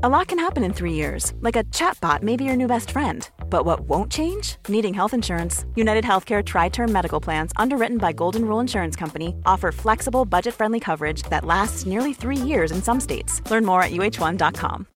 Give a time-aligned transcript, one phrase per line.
[0.00, 2.92] A lot can happen in three years, like a chatbot may be your new best
[2.92, 3.28] friend.
[3.50, 4.54] But what won't change?
[4.68, 5.64] Needing health insurance.
[5.74, 10.54] United Healthcare Tri Term Medical Plans, underwritten by Golden Rule Insurance Company, offer flexible, budget
[10.54, 13.42] friendly coverage that lasts nearly three years in some states.
[13.50, 14.86] Learn more at uh1.com.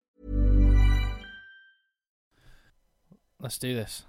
[3.40, 4.04] Let's do this.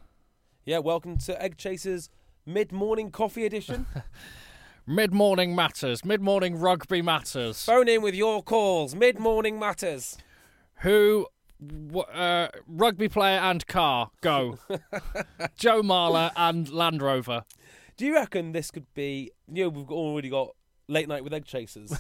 [0.64, 2.12] Yeah, welcome to Egg Chasers
[2.46, 3.88] mid morning coffee edition.
[4.86, 6.06] Mid morning matters.
[6.06, 7.66] Mid morning rugby matters.
[7.66, 8.94] Phone in with your calls.
[8.94, 10.18] Mid morning matters.
[10.82, 11.28] Who,
[11.66, 14.58] w- uh, rugby player and car, go.
[15.58, 17.44] Joe Marler and Land Rover.
[17.96, 19.32] Do you reckon this could be?
[19.52, 20.56] You know, we've already got
[20.88, 21.94] late night with Egg Chasers.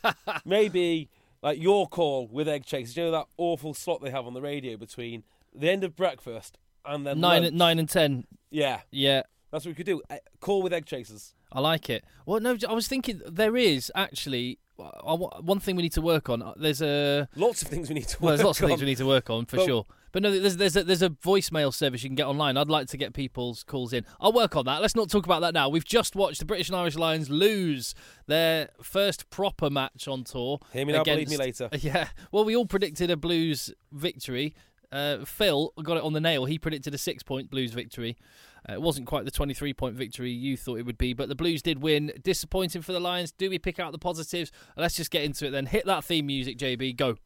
[0.44, 1.08] Maybe
[1.42, 2.96] like your call with Egg Chasers.
[2.96, 5.24] You know that awful slot they have on the radio between
[5.54, 7.54] the end of breakfast and then Nine, lunch?
[7.54, 8.26] nine and ten.
[8.50, 10.02] Yeah, Yeah, that's what we could do.
[10.10, 11.34] Eh, Call with Egg Chasers.
[11.52, 12.04] I like it.
[12.26, 16.52] Well, no, I was thinking there is actually one thing we need to work on.
[16.56, 18.16] There's a Lots of things we need to.
[18.20, 18.84] well, there's work lots of things on.
[18.84, 19.86] we need to work on for But- sure.
[20.12, 22.56] But no, there's there's a, there's a voicemail service you can get online.
[22.56, 24.06] I'd like to get people's calls in.
[24.18, 24.80] I'll work on that.
[24.80, 25.68] Let's not talk about that now.
[25.68, 27.94] We've just watched the British and Irish Lions lose
[28.26, 30.60] their first proper match on tour.
[30.72, 31.68] Hear me now, believe me later.
[31.80, 32.08] Yeah.
[32.32, 34.54] Well, we all predicted a Blues victory.
[34.90, 36.46] Uh, Phil got it on the nail.
[36.46, 38.16] He predicted a six-point Blues victory.
[38.68, 41.62] Uh, it wasn't quite the 23-point victory you thought it would be, but the Blues
[41.62, 42.12] did win.
[42.22, 43.32] Disappointing for the Lions.
[43.32, 44.50] Do we pick out the positives?
[44.76, 45.66] Let's just get into it then.
[45.66, 46.96] Hit that theme music, JB.
[46.96, 47.16] Go.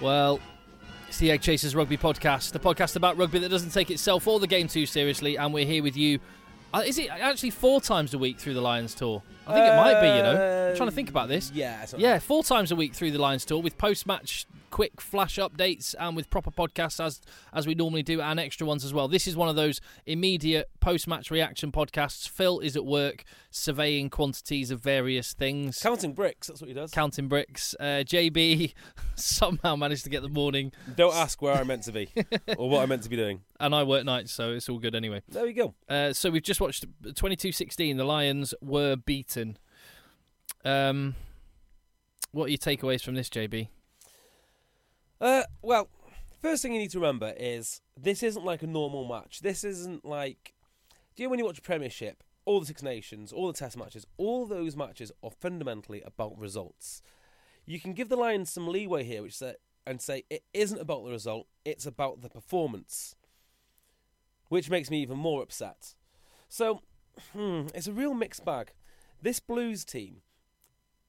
[0.00, 0.38] Well,
[1.08, 4.38] it's the Egg Chasers Rugby Podcast, the podcast about rugby that doesn't take itself or
[4.38, 6.20] the game too seriously, and we're here with you.
[6.72, 9.22] Uh, is it actually four times a week through the Lions tour?
[9.48, 10.06] I think it might be.
[10.08, 11.50] You know, I'm trying to think about this.
[11.52, 15.94] Yeah, Yeah, four times a week through the Lions tour with post-match quick flash updates
[15.98, 17.22] and with proper podcasts as
[17.54, 19.08] as we normally do and extra ones as well.
[19.08, 22.28] This is one of those immediate post-match reaction podcasts.
[22.28, 25.78] Phil is at work surveying quantities of various things.
[25.78, 26.48] Counting bricks.
[26.48, 26.90] That's what he does.
[26.90, 27.74] Counting bricks.
[27.80, 28.74] Uh, JB
[29.14, 32.10] somehow managed to get the morning, Don't ask where I'm meant to be
[32.58, 33.40] or what I'm meant to be doing.
[33.58, 35.22] and I work nights, so it's all good anyway.
[35.28, 35.74] There we go.
[35.88, 37.96] Uh, so we've just watched 22-16.
[37.96, 39.37] The Lions were beaten.
[40.64, 41.14] Um,
[42.32, 43.68] what are your takeaways from this, JB?
[45.20, 45.88] Uh, well,
[46.40, 49.40] first thing you need to remember is this isn't like a normal match.
[49.40, 50.54] This isn't like.
[51.14, 54.06] Do you know when you watch Premiership, all the Six Nations, all the Test matches,
[54.16, 57.02] all those matches are fundamentally about results.
[57.66, 59.56] You can give the Lions some leeway here, which say,
[59.86, 63.16] and say it isn't about the result; it's about the performance,
[64.48, 65.94] which makes me even more upset.
[66.48, 66.82] So,
[67.32, 68.72] hmm, it's a real mixed bag.
[69.22, 70.22] This Blues team,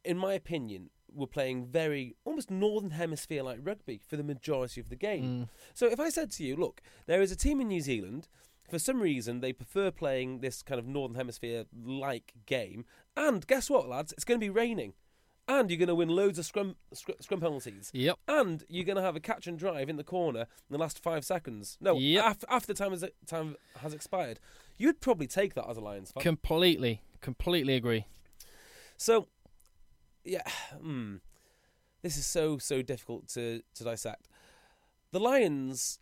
[0.04, 4.90] in my opinion, were playing very almost northern hemisphere like rugby for the majority of
[4.90, 5.24] the game.
[5.24, 5.50] Mm.
[5.74, 8.28] So if I said to you, look, there is a team in New Zealand,
[8.70, 12.86] for some reason they prefer playing this kind of northern hemisphere like game,
[13.18, 14.12] and guess what, lads?
[14.14, 14.94] It's going to be raining.
[15.48, 17.90] And you're going to win loads of scrum, scrum, scrum penalties.
[17.92, 18.20] Yep.
[18.28, 21.02] And you're going to have a catch and drive in the corner in the last
[21.02, 21.76] five seconds.
[21.82, 22.24] No, Yep.
[22.24, 24.40] af- after the time has, time has expired.
[24.78, 26.22] You'd probably take that as a Lions fan.
[26.22, 28.06] Completely, completely agree.
[28.98, 29.28] So,
[30.24, 30.44] yeah,
[30.82, 31.16] hmm,
[32.02, 34.28] this is so so difficult to to dissect.
[35.12, 36.00] The Lions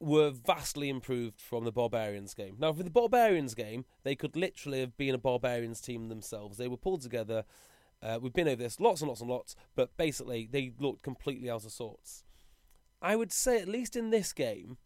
[0.00, 2.56] were vastly improved from the Barbarians game.
[2.58, 6.58] Now, for the Barbarians game, they could literally have been a Barbarians team themselves.
[6.58, 7.44] They were pulled together.
[8.02, 11.48] Uh, we've been over this lots and lots and lots, but basically they looked completely
[11.48, 12.24] out of sorts.
[13.00, 14.76] I would say, at least in this game,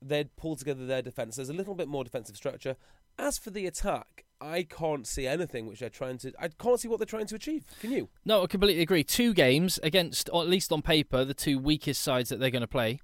[0.00, 1.36] they'd pulled together their defence.
[1.36, 2.76] There's a little bit more defensive structure.
[3.18, 6.32] As for the attack, I can't see anything which they're trying to.
[6.38, 7.64] I can't see what they're trying to achieve.
[7.80, 8.08] Can you?
[8.24, 9.04] No, I completely agree.
[9.04, 12.62] Two games against, or at least on paper, the two weakest sides that they're going
[12.62, 13.00] to play,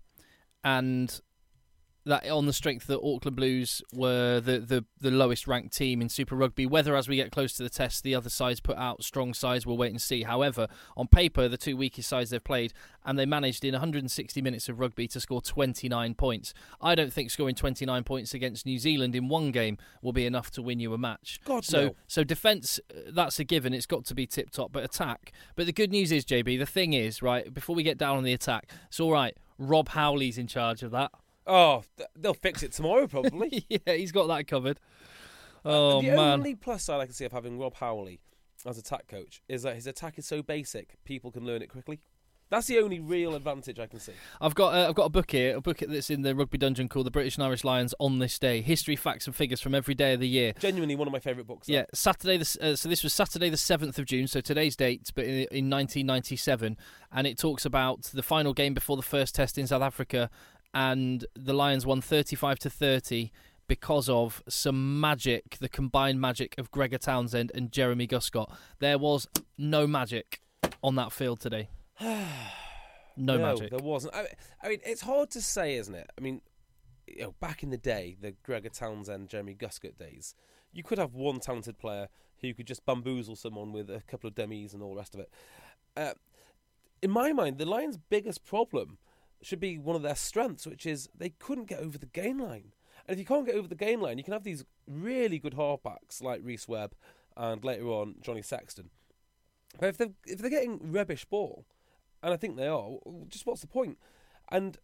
[0.64, 1.20] and
[2.08, 6.08] that on the strength that Auckland Blues were the, the, the lowest ranked team in
[6.08, 6.66] Super Rugby.
[6.66, 9.66] Whether as we get close to the test, the other sides put out strong sides,
[9.66, 10.22] we'll wait and see.
[10.22, 12.72] However, on paper, the two weakest sides they've played,
[13.04, 16.54] and they managed in 160 minutes of rugby to score 29 points.
[16.80, 20.50] I don't think scoring 29 points against New Zealand in one game will be enough
[20.52, 21.40] to win you a match.
[21.44, 21.94] God, so no.
[22.06, 23.74] so defense, uh, that's a given.
[23.74, 24.72] It's got to be tip top.
[24.72, 25.32] But attack.
[25.56, 28.24] But the good news is, JB, the thing is, right, before we get down on
[28.24, 29.36] the attack, it's all right.
[29.58, 31.10] Rob Howley's in charge of that.
[31.48, 31.82] Oh,
[32.14, 33.64] they'll fix it tomorrow, probably.
[33.68, 34.78] yeah, he's got that covered.
[35.64, 38.20] Oh the man, only plus side I can see of having Rob Howley
[38.66, 42.00] as attack coach is that his attack is so basic, people can learn it quickly.
[42.50, 44.14] That's the only real advantage I can see.
[44.40, 46.88] I've got uh, I've got a book here, a book that's in the rugby dungeon
[46.88, 49.94] called the British and Irish Lions on this day: history, facts, and figures from every
[49.94, 50.54] day of the year.
[50.58, 51.66] Genuinely one of my favourite books.
[51.66, 51.72] that.
[51.72, 52.38] Yeah, Saturday.
[52.38, 54.26] The, uh, so this was Saturday the seventh of June.
[54.28, 56.78] So today's date, but in, in 1997,
[57.12, 60.30] and it talks about the final game before the first test in South Africa,
[60.74, 63.30] and the Lions won 35 to 30
[63.66, 68.50] because of some magic, the combined magic of Gregor Townsend and Jeremy Guscott.
[68.78, 70.40] There was no magic
[70.82, 71.68] on that field today.
[73.20, 73.70] No, magic.
[73.70, 74.14] there wasn't.
[74.14, 74.28] I,
[74.62, 76.08] I mean, it's hard to say, isn't it?
[76.16, 76.40] I mean,
[77.04, 80.36] you know, back in the day, the Gregor Townsend, Jeremy Guscott days,
[80.72, 82.08] you could have one talented player
[82.40, 85.20] who could just bamboozle someone with a couple of dummies and all the rest of
[85.20, 85.32] it.
[85.96, 86.12] Uh,
[87.02, 88.98] in my mind, the Lions' biggest problem
[89.42, 92.72] should be one of their strengths, which is they couldn't get over the gain line.
[93.06, 95.54] And if you can't get over the gain line, you can have these really good
[95.54, 96.94] halfbacks like Rhys Webb
[97.36, 98.90] and later on Johnny Sexton.
[99.78, 101.64] But if they're if they're getting rubbish ball,
[102.22, 102.90] and I think they are,
[103.28, 103.98] just what's the point?
[104.50, 104.76] And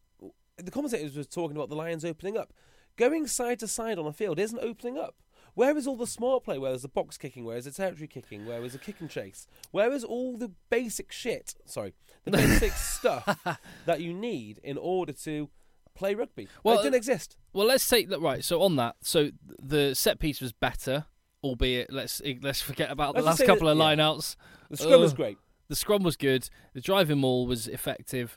[0.57, 2.53] the commentators were talking about the Lions opening up.
[2.97, 5.17] Going side to side on a field isn't opening up.
[5.55, 6.59] Where is all the smart play?
[6.59, 7.45] Where is the box kicking?
[7.45, 8.45] Where is the territory kicking?
[8.47, 9.47] Where is the kick and chase?
[9.71, 11.55] Where is all the basic shit?
[11.65, 13.39] Sorry, the basic stuff
[13.87, 15.49] that you need in order to
[15.95, 16.49] play rugby.
[16.65, 17.37] Well, it didn't exist.
[17.53, 18.43] Well, let's take that right.
[18.45, 19.31] So on that, so
[19.63, 21.07] the set piece was better,
[21.43, 24.05] albeit let's let's forget about the Let's just last couple that- of yeah.
[24.05, 24.37] lineouts.
[24.71, 25.39] The scrum was great.
[25.69, 26.49] The scrum was good.
[26.75, 28.37] The driving maul was effective.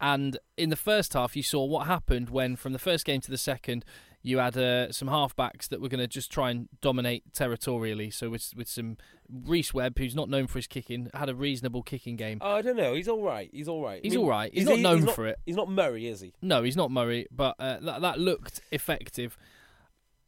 [0.00, 3.30] And in the first half, you saw what happened when, from the first game to
[3.30, 3.84] the second,
[4.28, 8.10] you had uh, some halfbacks that were going to just try and dominate territorially.
[8.10, 8.96] So with with some
[9.28, 12.38] Rhys Webb, who's not known for his kicking, had a reasonable kicking game.
[12.40, 12.94] Oh, I don't know.
[12.94, 13.48] He's all right.
[13.52, 13.98] He's all right.
[13.98, 14.52] I He's mean, all right.
[14.52, 15.38] He's not known not, for it.
[15.46, 16.34] He's not Murray, is he?
[16.42, 19.36] No, he's not Murray, but uh, that that looked effective.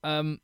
[0.02, 0.40] Um,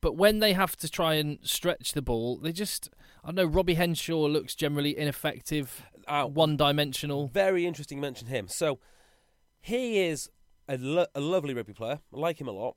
[0.00, 2.88] but when they have to try and stretch the ball, they just
[3.24, 3.44] I don't know.
[3.46, 7.28] Robbie Henshaw looks generally ineffective, Uh, one-dimensional.
[7.28, 8.00] Very interesting.
[8.00, 8.46] Mention him.
[8.48, 8.78] So
[9.60, 10.30] he is
[10.68, 12.00] a, lo- a lovely rugby player.
[12.14, 12.76] I like him a lot.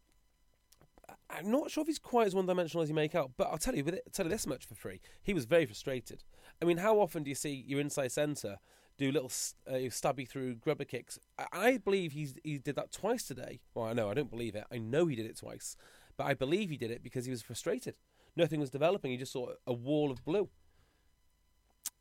[1.29, 3.75] I'm not sure if he's quite as one-dimensional as you make out, but I'll tell
[3.75, 4.99] you, with it, tell you this much for free.
[5.21, 6.23] He was very frustrated.
[6.61, 8.57] I mean, how often do you see your inside centre
[8.97, 9.31] do little
[9.67, 11.19] uh, stabby through grubber kicks?
[11.37, 13.59] I, I believe he's he did that twice today.
[13.75, 14.65] Well, I know I don't believe it.
[14.71, 15.75] I know he did it twice,
[16.17, 17.95] but I believe he did it because he was frustrated.
[18.35, 19.11] Nothing was developing.
[19.11, 20.49] He just saw a wall of blue.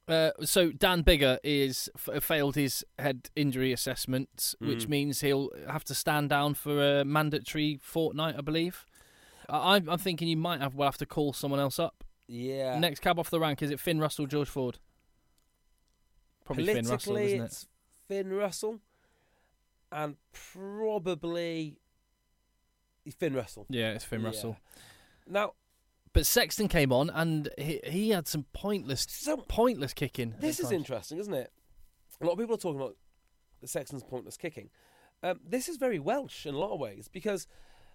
[0.09, 4.89] Uh, so Dan Biggar is f- failed his head injury assessment, which Mm.
[4.89, 8.87] means he'll have to stand down for a mandatory fortnight, I believe.
[9.49, 12.05] I- I'm, I'm thinking you might have well have to call someone else up.
[12.27, 12.79] Yeah.
[12.79, 14.79] Next cab off the rank is it Finn Russell, George Ford?
[16.45, 17.45] Probably Finn Russell, isn't it?
[17.45, 17.67] it's
[18.09, 18.81] Finn Russell,
[19.93, 21.77] and probably
[23.19, 23.67] Finn Russell.
[23.69, 24.27] Yeah, it's Finn Yeah.
[24.29, 24.57] Russell.
[25.27, 25.53] Now,
[26.15, 30.33] But Sexton came on and he, he had some pointless, so pointless kicking.
[30.33, 30.73] at this is times.
[30.73, 31.53] interesting, isn't it?
[32.21, 32.97] A lot of people are talking about
[33.65, 34.71] Sexton's pointless kicking.
[35.23, 37.47] Um, this is very Welsh in a lot of ways because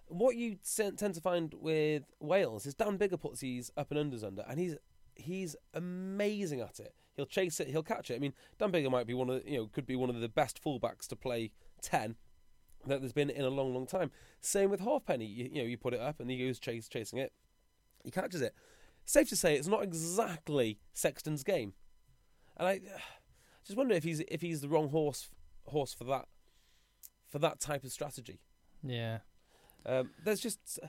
[0.07, 4.23] what you tend to find with Wales is Dan Biggar puts these up and unders
[4.23, 4.75] under, and he's
[5.15, 6.94] he's amazing at it.
[7.15, 8.15] He'll chase it, he'll catch it.
[8.15, 10.19] I mean, Dan Biggar might be one of the, you know could be one of
[10.19, 11.51] the best fullbacks to play
[11.81, 12.15] ten
[12.85, 14.11] that there's been in a long, long time.
[14.41, 15.25] Same with Halfpenny.
[15.25, 17.31] You, you know, you put it up and he goes chase chasing it,
[18.03, 18.53] he catches it.
[19.06, 21.73] Safe to say, it's not exactly Sexton's game,
[22.57, 22.81] and I
[23.66, 25.30] just wonder if he's if he's the wrong horse
[25.66, 26.28] horse for that
[27.30, 28.39] for that type of strategy.
[28.83, 29.19] Yeah.
[29.85, 30.80] Um, there's just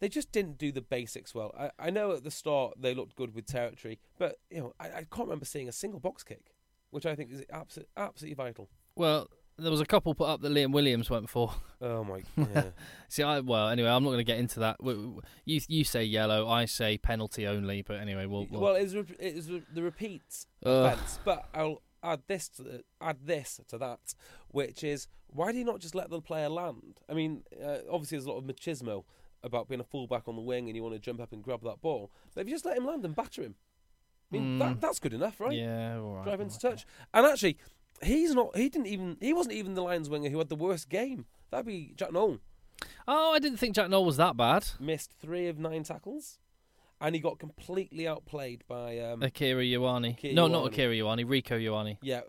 [0.00, 1.54] they just didn't do the basics well.
[1.58, 4.86] I, I know at the start they looked good with territory, but you know I,
[4.86, 6.54] I can't remember seeing a single box kick,
[6.90, 8.68] which I think is absolutely absolutely vital.
[8.96, 9.28] Well,
[9.58, 11.52] there was a couple put up that Liam Williams went for.
[11.80, 12.22] Oh my!
[12.54, 12.70] Yeah.
[13.08, 14.76] See, I well, anyway, I'm not going to get into that.
[14.82, 17.82] You you say yellow, I say penalty only.
[17.82, 18.46] But anyway, we'll.
[18.50, 22.84] we'll well, it's, re- it's re- the repeat offence, but I'll add this to the,
[23.00, 24.14] add this to that,
[24.48, 27.00] which is why do you not just let the player land?
[27.08, 29.04] I mean, uh, obviously there's a lot of machismo
[29.42, 31.62] about being a fullback on the wing and you want to jump up and grab
[31.62, 33.54] that ball, but if you just let him land and batter him,
[34.32, 34.58] I mean Mm.
[34.60, 35.52] that, that's good enough, right?
[35.52, 36.24] Yeah, all right.
[36.24, 36.60] Drive into right.
[36.76, 37.58] touch, and actually,
[38.02, 38.56] he's not.
[38.56, 39.16] He didn't even.
[39.20, 41.26] He wasn't even the Lions winger who had the worst game.
[41.50, 42.38] That'd be Jack Nowell.
[43.08, 44.66] Oh, I didn't think Jack Nowell was that bad.
[44.78, 46.38] Missed three of nine tackles,
[47.00, 48.98] and he got completely outplayed by.
[48.98, 50.10] Um, Akira Ioane.
[50.10, 50.66] Akira no, not.
[50.66, 51.24] Akira Ioane.
[51.24, 51.98] Rieko Ioane.
[52.02, 52.22] Yeah.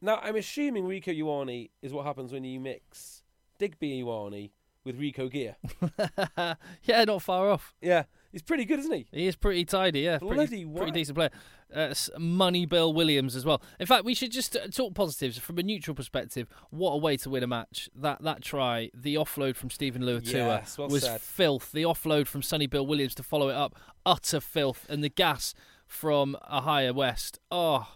[0.00, 3.22] Now I'm assuming Rieko Ioane is what happens when you mix
[3.58, 4.50] Digby Ioane
[4.84, 5.56] with Rico Gear.
[6.82, 7.74] yeah, not far off.
[7.80, 9.06] Yeah, He's pretty good, isn't he?
[9.12, 10.16] He is pretty tidy, yeah.
[10.18, 11.30] Bloody Pretty, pretty decent player.
[11.74, 13.62] Uh, Sonny Bill Williams as well.
[13.78, 16.48] In fact, we should just uh, talk positives from a neutral perspective.
[16.70, 17.90] What a way to win a match!
[17.94, 21.20] That that try, the offload from Steven Luatua Yes, well was said.
[21.20, 21.72] filth.
[21.72, 23.74] The offload from Sonny Bill Williams to follow it up,
[24.04, 24.86] utter filth.
[24.88, 25.54] And the gas
[25.86, 27.86] from Ihaia West, oh,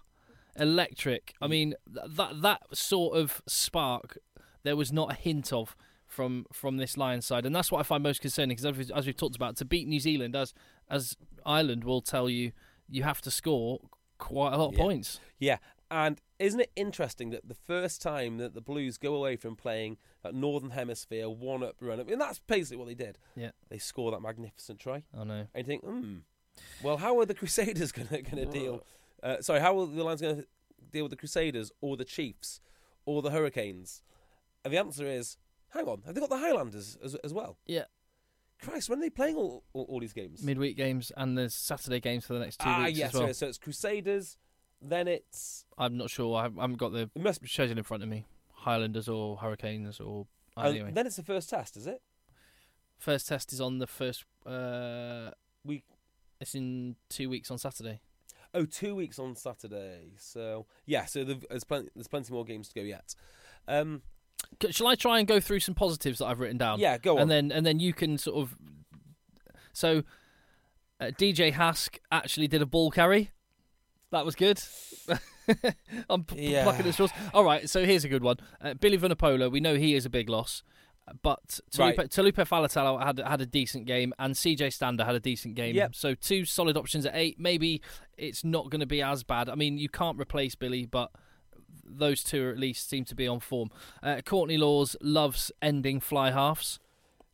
[0.59, 1.35] electric.
[1.41, 4.19] I mean, that that sort of spark,
[4.65, 5.77] there was not a hint of
[6.17, 8.57] from from this Lions side, and that's what I find most concerning.
[8.57, 10.55] Because as, we've- as we've talked about, to beat New Zealand, as
[10.89, 12.53] as Ireland will tell you,
[12.89, 13.81] you have to score
[14.19, 15.21] quite a lot of points.
[15.39, 15.59] Yeah,
[15.91, 19.99] and isn't it interesting that the first time that the Blues go away from playing
[20.23, 23.19] that Northern Hemisphere one up run up, and that's basically what they did.
[23.37, 23.51] Yeah.
[23.69, 25.47] They score that magnificent try, I know.
[25.55, 26.17] and you think, hmm,
[26.83, 28.83] well, how are the Crusaders going to going to deal?
[29.23, 30.47] Uh, sorry, how are the Lions going to
[30.93, 32.61] deal with the Crusaders or the Chiefs
[33.05, 34.03] or the Hurricanes?
[34.65, 35.37] And the answer is,
[35.71, 37.59] hang on, have they got the Highlanders as, as well?
[37.67, 37.85] Yeah.
[38.63, 40.43] Christ, when are they playing all, all, all these games?
[40.43, 43.29] Midweek games and there's Saturday games for the next two ah, weeks yes, as well.
[43.29, 44.39] so- so it's Crusaders,
[44.81, 46.37] then it's I'm not sure.
[46.37, 48.27] I haven't got the it must schedule in front of me.
[48.53, 50.27] Highlanders or Hurricanes or
[50.59, 50.91] anyway.
[50.93, 52.03] then it's the first test, is it?
[52.99, 55.31] First test is on the first uh,
[55.65, 55.85] Week.
[56.41, 58.01] It's in two weeks on Saturday.
[58.55, 60.15] Oh, two weeks on Saturday.
[60.19, 63.15] So yeah, so there's plenty there's plenty more games to go yet.
[63.69, 64.03] Um,
[64.71, 66.79] Shall I try and go through some positives that I've written down?
[66.81, 67.23] yeah, go on.
[67.23, 68.57] and then and then you can sort of.
[69.73, 70.03] So,
[71.01, 73.31] uh, DJ Hask actually did a ball carry.
[74.13, 74.61] That was good.
[76.11, 76.65] I'm p- Yeah.
[76.65, 77.11] plucking at straws.
[77.35, 78.37] All right, so here's a good one.
[78.61, 80.63] Uh, Billy Vunipola, we know he is a big loss,
[81.23, 82.09] but Taulupe, Right.
[82.11, 85.75] Taulupe Faletau had had a decent game, and CJ Stander had a decent game.
[85.75, 85.95] Yep.
[85.95, 87.39] So two solid options at eight.
[87.39, 87.83] Maybe
[88.17, 89.49] it's not going to be as bad.
[89.51, 91.11] I mean, you can't replace Billy, but
[91.85, 93.71] those two at least seem to be on form.
[94.03, 96.79] Uh, Courtney Lawes loves ending fly halves.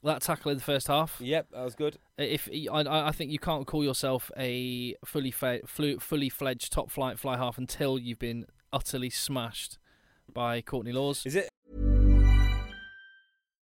[0.04, 1.20] That tackle in the first half.
[1.20, 1.98] yep, that was good.
[2.18, 7.20] If I, I think you can't call yourself a fully fe- fully fledged top flight
[7.20, 9.78] fly half until you've been utterly smashed
[10.32, 11.24] by Courtney Lawes.
[11.24, 11.48] Is it?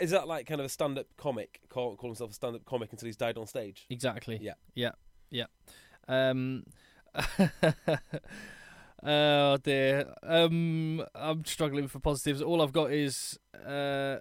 [0.00, 1.60] Is that like kind of a stand-up comic?
[1.68, 3.86] Call, call himself a stand-up comic until he's died on stage.
[3.90, 4.38] Exactly.
[4.40, 4.54] Yeah.
[4.74, 4.92] Yeah.
[5.30, 5.46] Yeah.
[6.08, 6.64] Um,
[9.02, 10.12] oh dear.
[10.22, 12.42] Um, I'm struggling for positives.
[12.42, 14.16] All I've got is uh,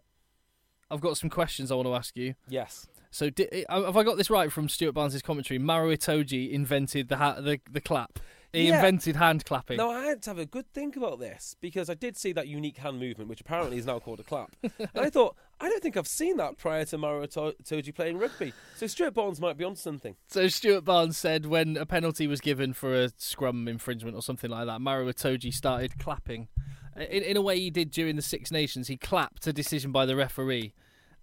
[0.90, 2.36] I've got some questions I want to ask you.
[2.50, 2.88] Yes.
[3.10, 5.58] So, di- uh, have I got this right from Stuart Barnes' commentary?
[5.58, 8.20] Maro Itoje invented the ha- the the clap.
[8.54, 8.76] He Yeah.
[8.78, 9.78] invented hand clapping.
[9.78, 12.48] Now I had to have a good think about this because I did see that
[12.48, 14.56] unique hand movement, which apparently is now called a clap.
[14.64, 18.18] and I thought, I don't think I've seen that prior to Maro To- Toji playing
[18.18, 18.54] rugby.
[18.78, 20.16] So Stuart Barnes might be on something.
[20.28, 24.50] So Stuart Barnes said when a penalty was given for a scrum infringement or something
[24.50, 26.48] like that, Maro Itoje started clapping.
[26.96, 30.06] In, in a way he did during the Six Nations, he clapped a decision by
[30.06, 30.74] the referee.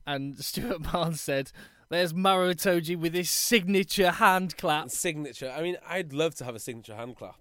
[0.07, 1.51] And Stuart Barnes said,
[1.91, 4.91] there's Maro Itoje with his signature hand clap.
[4.91, 5.53] Signature.
[5.57, 7.37] I mean, I'd love to have a signature hand clap.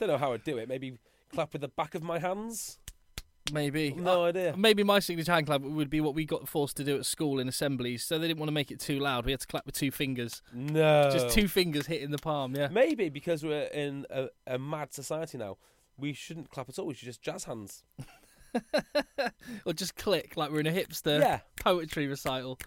[0.00, 0.68] Don't know how I'd do it.
[0.68, 0.98] Maybe
[1.32, 2.78] clap with the back of my hands.
[3.52, 3.92] Maybe.
[3.92, 4.54] No Uh, idea.
[4.56, 7.38] Maybe my signature hand clap would be what we got forced to do at school
[7.38, 8.02] in assemblies.
[8.02, 9.26] So they didn't want to make it too loud.
[9.26, 10.40] We had to clap with two fingers.
[10.52, 11.10] No.
[11.12, 12.68] Just two fingers hitting the palm, yeah.
[12.68, 15.58] Maybe because we're in a, a mad society now,
[15.98, 16.86] we shouldn't clap at all.
[16.86, 17.84] We should just jazz hands.
[19.66, 21.40] or just click like we're in a hipster Yeah.
[21.60, 22.58] poetry recital.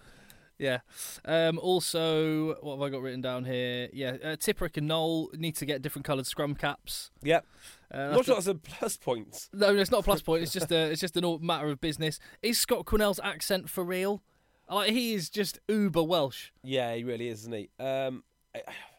[0.59, 0.79] Yeah.
[1.25, 3.89] Um, also, what have I got written down here?
[3.93, 7.11] Yeah, uh, Tipuric and Nowell need to get different coloured scrum caps.
[7.21, 7.45] Yep.
[7.93, 9.49] Uh, Not that's sure that's a plus point.
[9.53, 10.43] no, it's not a plus point.
[10.43, 12.19] It's just a, it's just a matter of business.
[12.41, 14.23] Is Scott Quinnell's accent for real?
[14.69, 16.49] Like he is just uber Welsh.
[16.63, 17.69] Yeah, he really is, isn't he?
[17.79, 18.23] Um,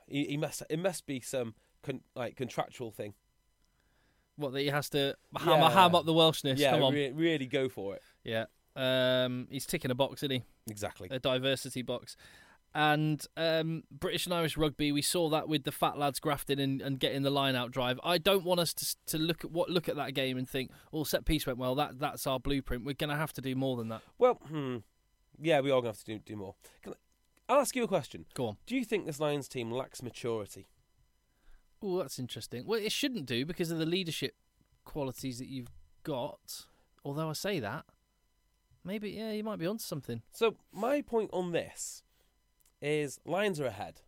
[0.06, 0.62] he, he must.
[0.70, 3.12] It must be some con, like contractual thing.
[4.36, 5.70] What that he has to ham, Yeah.
[5.70, 6.58] ham up the Welshness.
[6.58, 6.94] yeah, Come on.
[6.94, 8.02] re- really go for it.
[8.24, 8.44] Yeah.
[8.76, 10.42] Um, he's ticking a box, isn't he?
[10.70, 11.08] Exactly.
[11.10, 12.16] a diversity box.
[12.74, 16.82] And um, British and Irish rugby, we saw that with the fat lads grafting and,
[16.82, 17.98] and getting the line out drive.
[18.04, 20.70] I don't want us to to look at what look at that game and think,
[20.92, 21.74] "Oh, set piece went well.
[21.74, 24.02] That that's our blueprint." We're going to have to do more than that.
[24.18, 24.76] Well, hmm,
[25.40, 26.54] yeah, we are going to have to do, do more.
[26.82, 26.96] Can I,
[27.54, 28.26] I'll ask you a question.
[28.34, 28.56] Go on.
[28.66, 30.68] Do you think this Lions team lacks maturity?
[31.82, 32.66] Oh, that's interesting.
[32.66, 34.34] Well, it shouldn't do because of the leadership
[34.84, 35.70] qualities that you've
[36.02, 36.66] got.
[37.04, 37.86] Although I say that,
[38.88, 40.22] maybe yeah, you might be onto something.
[40.32, 42.02] So my point on this
[42.82, 44.00] is Lions are ahead.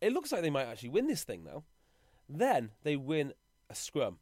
[0.00, 1.64] It looks like they might actually win this thing now.
[2.28, 3.32] Then they win
[3.70, 4.18] a scrum.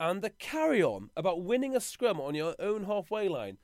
[0.00, 3.58] And the carry on about winning a scrum on your own halfway line,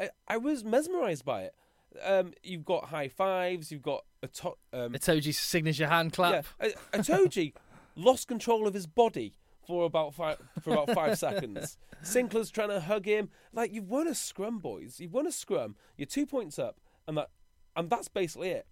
[0.00, 1.54] I, I was mesmerised by it.
[2.02, 6.46] Um, you've got high fives, you've got a to- um, Itoje's signature hand clap.
[6.60, 7.52] Yeah, A- Itoji
[7.96, 9.34] lost control of his body
[9.66, 11.78] for about five for about five seconds.
[12.02, 13.30] Sinckler's trying to hug him.
[13.52, 15.00] Like you've won a scrum, boys.
[15.00, 15.76] You've won a scrum.
[15.96, 17.30] You're two points up, and that
[17.76, 18.66] and that's basically it.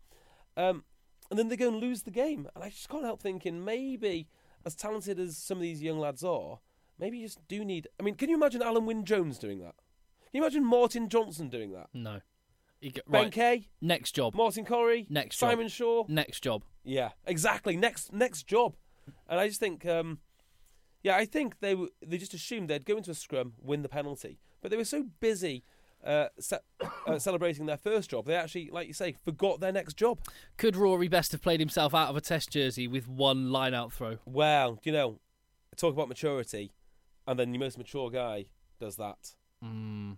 [0.56, 0.84] Um,
[1.30, 4.28] and then they go and lose the game, and I just can't help thinking maybe,
[4.66, 6.58] as talented as some of these young lads are,
[6.99, 7.88] maybe you just do need.
[7.99, 9.75] I mean, can you imagine Alun Wyn Jones doing that?
[10.30, 11.88] Can you imagine Martin Johnson doing that?
[11.94, 12.20] No.
[12.80, 13.32] You get, Ben right.
[13.32, 14.34] Kay, Next job.
[14.34, 15.50] Martin Corry, Next job.
[15.50, 16.04] Simon Shaw.
[16.08, 16.64] Next job.
[16.84, 17.76] Yeah, exactly.
[17.76, 18.75] Next next job,
[19.28, 20.18] and I just think, um,
[21.02, 23.88] yeah, I think they w- they just assumed they'd go into a scrum, win the
[23.88, 25.64] penalty, but they were so busy
[26.04, 26.54] uh, ce-
[27.06, 30.18] uh, celebrating their first job, they actually, like you say, forgot their next job.
[30.56, 33.92] Could Rory Best have played himself out of a test jersey with one line out
[33.92, 34.18] throw?
[34.25, 35.21] Well, you know,
[35.76, 36.73] talk about maturity,
[37.26, 38.47] and then your most mature guy
[38.80, 39.35] does that.
[39.64, 40.16] Mm.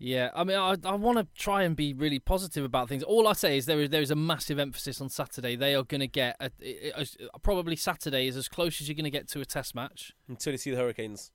[0.00, 3.02] Yeah, I mean, I, I want to try and be really positive about things.
[3.02, 5.56] All I say is there is there is a massive emphasis on Saturday.
[5.56, 8.94] They are going to get a, a, a- probably Saturday is as close as you're
[8.94, 10.12] going to get to a Test match.
[10.28, 11.32] Until you see the Hurricanes.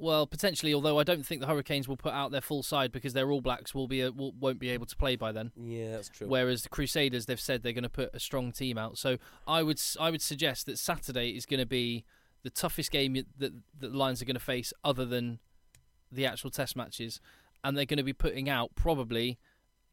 [0.00, 3.14] Well, potentially, although I don't think the Hurricanes will put out their full side because
[3.14, 5.50] their All Blacks will be a, will, won't be able to play by then.
[5.56, 6.28] Yeah, that's true.
[6.28, 8.98] Whereas the Crusaders, they've said they're going to put a strong team out.
[8.98, 9.16] So
[9.46, 12.04] I would I would suggest that Saturday is going to be
[12.44, 15.40] the toughest game that, that the Lions are going to face, other than
[16.12, 17.20] the actual Test matches,
[17.62, 19.38] and they're going to be putting out probably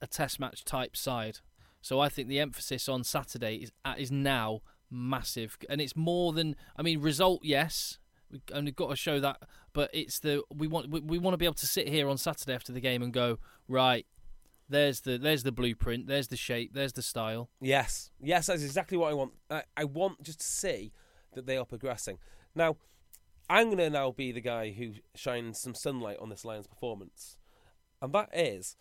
[0.01, 1.39] a Test match type side.
[1.81, 6.33] So I think the emphasis on Saturday is uh, is now massive, and it's more
[6.33, 7.41] than I mean result.
[7.43, 7.99] Yes,
[8.31, 9.41] we only got to show that,
[9.73, 12.17] but it's the we want we, we want to be able to sit here on
[12.17, 14.05] Saturday after the game and go right.
[14.67, 16.07] There's the there's the blueprint.
[16.07, 16.73] There's the shape.
[16.73, 17.49] There's the style.
[17.61, 19.33] Yes, yes, that's exactly what I want.
[19.49, 20.91] I, I want just to see
[21.35, 22.17] that they are progressing.
[22.55, 22.77] Now,
[23.49, 27.37] I'm going to now be the guy who shines some sunlight on this Lions performance,
[28.01, 28.75] and that is,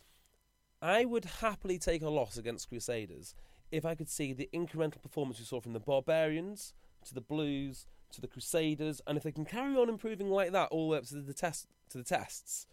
[0.82, 3.34] I would happily take a loss against Crusaders
[3.70, 6.74] if I could see the incremental performance we saw from the Barbarians
[7.06, 10.68] to the Blues to the Crusaders, and if they can carry on improving like that
[10.70, 12.66] all the way up to the test to the tests,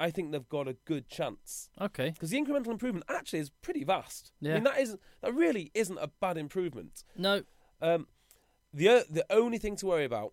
[0.00, 2.10] I think they've got a good chance Okay.
[2.10, 4.32] because the incremental improvement actually is pretty vast.
[4.42, 4.54] I Yeah.
[4.54, 7.04] mean that isn't that really isn't a bad improvement.
[7.16, 7.44] No.
[7.80, 8.08] Um,
[8.72, 10.32] the the only thing to worry about,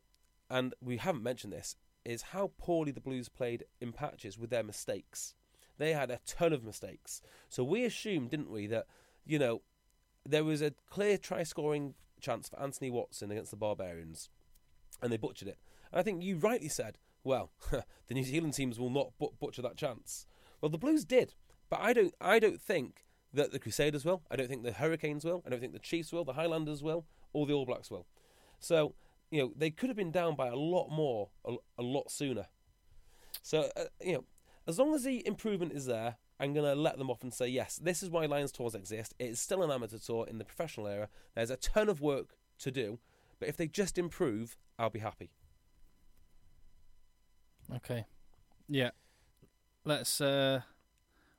[0.49, 4.63] and we haven't mentioned this, is how poorly the Blues played in patches with their
[4.63, 5.35] mistakes.
[5.79, 8.85] They had a ton of mistakes, so we assumed, didn't we, that
[9.25, 9.61] you know
[10.25, 14.29] there was a clear try scoring chance for Anthony Watson against the Barbarians,
[15.01, 15.57] and they butchered it.
[15.91, 19.61] And I think you rightly said, well, the New Zealand teams will not but- butcher
[19.63, 20.27] that chance.
[20.61, 21.33] Well, the Blues did,
[21.69, 22.13] but I don't.
[22.19, 24.21] I don't think that the Crusaders will.
[24.29, 25.41] I don't think the Hurricanes will.
[25.45, 26.25] I don't think the Chiefs will.
[26.25, 28.05] The Highlanders will, or the All Blacks will.
[28.59, 28.95] So
[29.31, 32.47] you know they could have been down by a lot more, a, a lot sooner.
[33.41, 34.25] So uh, you know,
[34.67, 37.47] as long as the improvement is there, I'm going to let them off and say
[37.47, 37.77] yes.
[37.81, 39.13] This is why Lions tours exist.
[39.19, 41.09] It is still an amateur tour in the professional era.
[41.35, 42.99] There's a ton of work to do,
[43.39, 45.31] but if they just improve, I'll be happy.
[47.75, 48.05] Okay.
[48.67, 48.91] Yeah.
[49.85, 50.61] Let's uh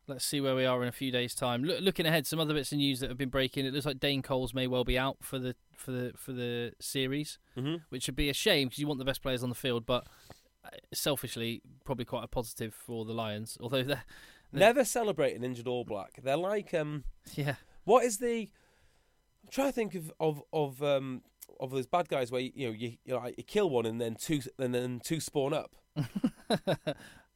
[0.06, 1.62] let's see where we are in a few days' time.
[1.62, 3.64] Look, looking ahead, some other bits of news that have been breaking.
[3.66, 6.72] It looks like Dane Coles may well be out for the for the for the
[6.80, 7.76] series, Mm-hmm.
[7.90, 9.86] which would be a shame because you want the best players on the field.
[9.86, 10.06] But
[10.92, 13.56] selfishly, probably quite a positive for the Lions.
[13.60, 14.04] Although they're
[14.52, 16.18] Never celebrate an injured All Black.
[16.22, 18.48] They're like um, yeah, what is the?
[19.44, 21.22] I'm trying to think of of of um
[21.58, 24.00] of those bad guys where you, you know you you, know, you kill one and
[24.00, 25.76] then two and then two spawn up.
[26.66, 26.88] they're,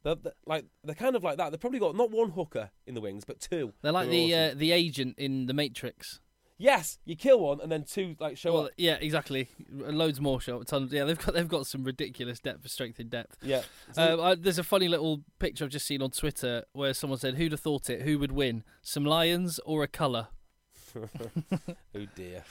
[0.03, 1.51] they're like they're kind of like that.
[1.51, 3.73] They've probably got not one hooker in the wings, but two.
[3.81, 4.57] they're like who are the awesome.
[4.57, 6.19] uh, the agent in the Matrix.
[6.57, 8.71] Yes, you kill one and then two like show Well, up.
[8.77, 9.47] yeah, exactly.
[9.71, 10.91] Loads more show tons.
[10.93, 13.37] Yeah, they've got they've got some ridiculous depth, of strength in depth.
[13.41, 13.61] Yeah.
[13.97, 17.35] Um, I, there's a funny little picture I've just seen on Twitter where someone said,
[17.35, 18.01] "Who'd have thought it?
[18.03, 18.63] Who would win?
[18.81, 20.27] Some lions or a colour?"
[20.95, 22.43] oh dear.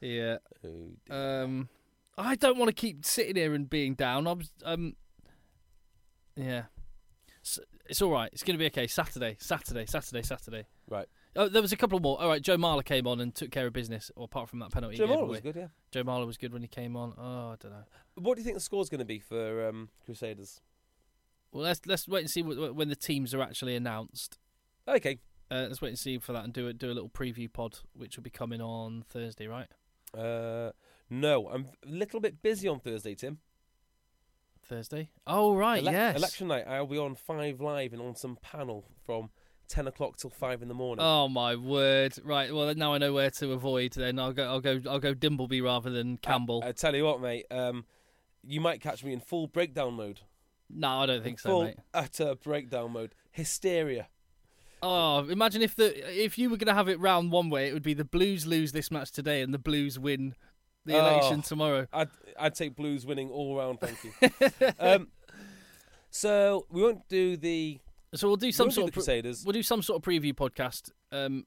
[0.00, 0.38] Yeah.
[0.64, 1.42] Oh dear.
[1.44, 1.68] Um,
[2.18, 4.26] I don't want to keep sitting here and being down.
[4.26, 4.96] I'm um,
[6.36, 6.64] yeah.
[7.44, 8.28] S- It's all right.
[8.32, 8.86] It's going to be okay.
[8.86, 10.66] Saturday, Saturday, Saturday, Saturday.
[10.88, 11.06] Right.
[11.34, 12.20] Oh, there was a couple more.
[12.20, 14.10] All right, Joe Marler came on and took care of business.
[14.16, 15.68] Or apart from that penalty, Joe Marler was good, yeah.
[15.90, 17.14] Joe Marler was good when he came on.
[17.16, 17.84] Oh, I don't know.
[18.16, 20.60] What do you think the score's going to be for um, Crusaders?
[21.52, 24.38] Well, let's let's wait and see wh- wh- when the teams are actually announced.
[24.86, 25.20] Okay.
[25.50, 27.78] Uh, let's wait and see for that and do a, do a little preview pod,
[27.94, 29.68] which will be coming on Thursday, right?
[30.16, 30.72] Uh,
[31.10, 33.38] no, I'm a little bit busy on Thursday, Tim.
[34.64, 35.10] Thursday.
[35.26, 36.16] Oh right, Elec- yes.
[36.16, 39.30] Election night, I'll be on Five Live and on some panel from
[39.72, 41.04] 10 o'clock till 5 in the morning.
[41.04, 42.14] Oh my word!
[42.22, 42.54] Right.
[42.54, 43.92] Well, now I know where to avoid.
[43.92, 44.44] Then I'll go.
[44.44, 44.80] I'll go.
[44.88, 46.62] I'll go Dimbleby rather than Campbell.
[46.64, 47.86] I, I tell you what, mate, um,
[48.46, 50.20] you might catch me in full breakdown mode.
[50.68, 51.76] no, I don't think so, full, mate.
[51.94, 53.14] utter breakdown mode.
[53.30, 54.08] Hysteria.
[54.82, 57.72] Oh, imagine if the if you were going to have it round one way, it
[57.72, 60.34] would be the Blues lose this match today and the Blues win
[60.84, 60.98] the Oh.
[61.08, 61.86] election tomorrow.
[61.92, 62.08] I'd,
[62.38, 64.68] I'd take Blues winning all round, thank you.
[64.80, 65.08] um,
[66.10, 67.78] so, we won't do the.
[68.14, 69.44] So we'll do some do sort the of Crusaders.
[69.44, 71.46] we'll do some sort of preview podcast, um,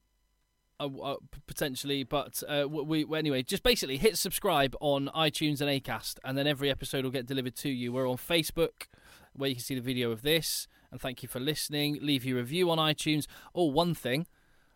[0.79, 2.03] uh, uh, potentially.
[2.03, 6.47] But uh, we, we anyway, just basically hit subscribe on iTunes and Acast, and then
[6.47, 7.93] every episode will get delivered to you.
[7.93, 8.87] We're on Facebook,
[9.33, 10.67] where you can see the video of this.
[10.91, 11.99] And thank you for listening.
[12.01, 13.25] Leave your review on iTunes.
[13.53, 14.27] Oh, one thing,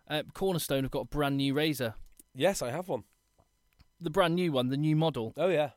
[0.08, 1.94] uh, Cornerstone have got a brand new razor,
[2.34, 3.04] Yes, I have one.
[4.00, 5.32] the brand new one, the new model.
[5.36, 5.70] Oh, yeah.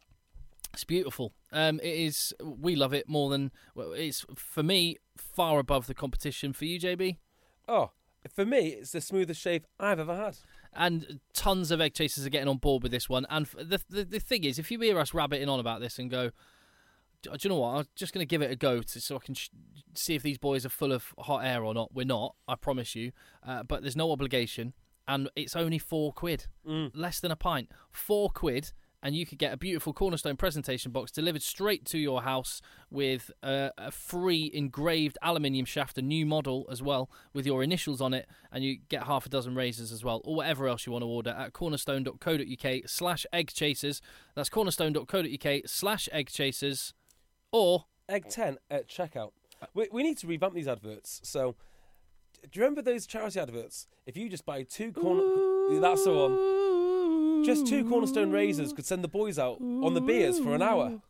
[0.74, 1.34] It's beautiful.
[1.52, 2.34] Um, it is.
[2.44, 3.52] We love it more than.
[3.76, 6.54] Well, it's for me far above the competition.
[6.54, 7.18] For you, JB.
[7.68, 7.92] Oh,
[8.34, 10.38] for me, it's the smoothest shave I've ever had.
[10.76, 13.26] and tons of egg chasers are getting on board with this one.
[13.30, 16.10] And the the, the thing is, if you hear us rabbiting on about this and
[16.10, 16.32] go,
[17.22, 17.70] do you know what?
[17.70, 19.50] I'm just going to give it a go to, so I can sh-
[19.94, 21.94] see if these boys are full of hot air or not.
[21.94, 23.12] We're not, I promise you.
[23.48, 24.74] Uh, but there's no obligation,
[25.08, 27.72] and it's only four quid, less than a pint.
[27.92, 28.74] Four quid.
[29.06, 33.30] And you could get a beautiful Cornerstone presentation box delivered straight to your house with
[33.44, 38.14] uh, a free engraved aluminium shaft, a new model as well, with your initials on
[38.14, 41.04] it, and you get half a dozen razors as well, or whatever else you want
[41.04, 44.02] to order at cornerstone.co.uk slash egg chasers.
[44.36, 46.94] That's cornerstone.co.uk slash egg chasers,
[47.52, 49.32] or Egg 10 at checkout.
[49.74, 51.20] We, we need to revamp these adverts.
[51.24, 51.56] So,
[52.42, 53.88] do you remember those charity adverts?
[54.06, 56.73] If you just buy two corner, that's the one.
[57.46, 61.02] Just two cornerstone razors could send the boys out on the beers for an hour.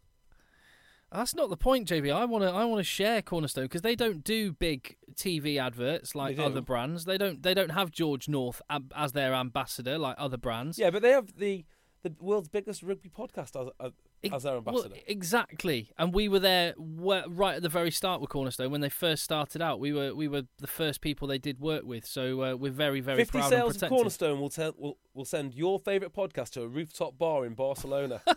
[1.12, 2.12] That's not the point, JB.
[2.12, 6.16] I want to I want to share Cornerstone because they don't do big TV adverts
[6.16, 7.06] like other brands.
[7.06, 10.80] They don't they don't have George North ab- as their ambassador like other brands.
[10.80, 11.66] Yeah, but they have the
[12.02, 13.94] the world's biggest rugby podcast as, as, Ex-
[14.32, 14.96] as their well, ambassador.
[15.08, 19.24] exactly, and we were there right at the very start with Cornerstone when they first
[19.24, 19.80] started out.
[19.80, 23.02] We were we were the first people they did work with, so uh, we're very
[23.02, 23.90] very Fifty proud and sales of.
[23.90, 28.22] Cornerstone will, tell, will will send your favourite podcast to a rooftop bar in Barcelona.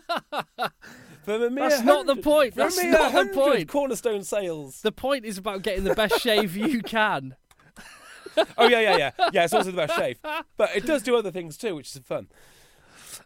[1.23, 2.55] For a mere That's not the point.
[2.55, 3.67] That's not the point.
[3.67, 4.81] Cornerstone sales.
[4.81, 7.35] The point is about getting the best shave you can.
[8.57, 9.43] Oh yeah, yeah, yeah, yeah.
[9.43, 10.19] It's also the best shave,
[10.57, 12.27] but it does do other things too, which is fun.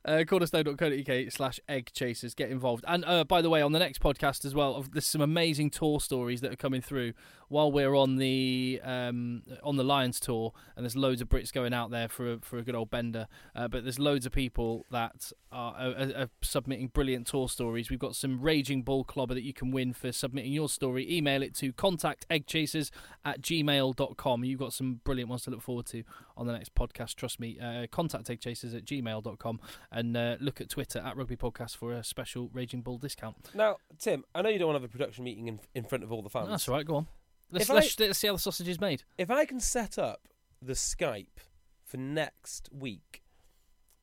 [0.06, 2.34] Uh, cornerstone.co.uk slash egg chasers.
[2.34, 2.84] Get involved.
[2.88, 6.00] And uh, by the way on the next podcast as well there's some amazing tour
[6.00, 7.14] stories that are coming through
[7.48, 10.54] while we're on the um, on the lions tour.
[10.76, 13.28] And there's loads of brits going out there for a, for a good old bender.
[13.56, 17.90] Uh, but there's loads of people that are, are, are submitting brilliant tour stories.
[17.90, 21.12] We've got some raging bull clobber that you can win for submitting your story.
[21.12, 22.90] Email it to contact eggchasers
[23.26, 26.04] at gmail.com you've got some brilliant ones to look forward to
[26.38, 27.16] on the next podcast.
[27.16, 29.60] Trust me uh, contact eggchasers at gmail.com
[29.92, 33.50] and uh, look at Twitter at Rugby Podcast for a special Raging Bull discount.
[33.54, 36.04] Now, Tim, I know you don't want to have a production meeting in, in front
[36.04, 36.50] of all the fans.
[36.50, 36.86] That's all right.
[36.86, 37.08] Go on.
[37.52, 39.04] Let's, let's, let's see how the sausage is made.
[39.18, 40.28] If I can set up
[40.62, 41.38] the Skype
[41.84, 43.24] for next week,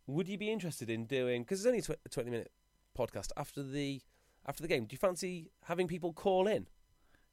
[0.07, 1.43] would you be interested in doing?
[1.43, 2.51] Because it's only a a twenty-minute
[2.97, 4.03] podcast after the
[4.47, 4.85] after the game.
[4.85, 6.67] Do you fancy having people call in?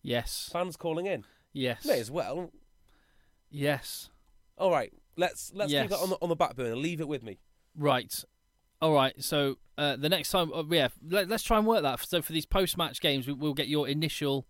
[0.02, 0.50] Yes.
[0.54, 1.26] Fans calling in?
[1.52, 1.86] Yes.
[1.86, 2.52] May as well.
[3.50, 4.10] Yes.
[4.58, 5.84] All right, let's let's Yes.
[5.84, 6.76] keep that on the on the back burner.
[6.76, 7.40] Leave it with me.
[7.78, 8.24] Right.
[8.82, 9.14] All right.
[9.24, 12.00] So uh, the next time, uh, yeah, let, us try and work that.
[12.06, 14.48] So for these post-match games, we, we'll get your initial,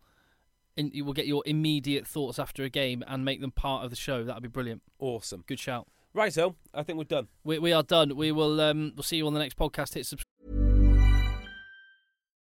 [0.76, 3.90] in, you will get your immediate thoughts after a game and make them part of
[3.90, 4.24] the show.
[4.24, 4.82] That'd be brilliant.
[5.00, 5.44] Awesome.
[5.48, 5.88] Good shout.
[6.14, 7.28] Right, so I think we're done.
[7.44, 8.16] We, we are done.
[8.16, 8.62] We will.
[8.62, 9.96] Um, we'll see you on the next podcast.
[9.96, 10.65] Hit subscribe.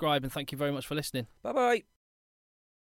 [0.00, 1.26] Subscribe and thank you very much for listening.
[1.42, 1.82] Bye bye.